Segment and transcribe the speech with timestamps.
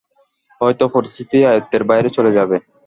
[0.61, 2.57] হয়ত পরিস্থিতি আয়ত্তের বাইরে চলে যাবে।